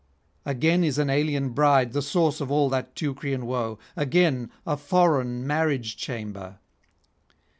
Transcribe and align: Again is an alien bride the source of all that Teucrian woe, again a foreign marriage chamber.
Again 0.47 0.83
is 0.83 0.97
an 0.97 1.11
alien 1.11 1.49
bride 1.51 1.93
the 1.93 2.01
source 2.01 2.41
of 2.41 2.49
all 2.51 2.69
that 2.69 2.95
Teucrian 2.95 3.45
woe, 3.45 3.77
again 3.95 4.49
a 4.65 4.75
foreign 4.75 5.45
marriage 5.45 5.95
chamber. 5.95 6.57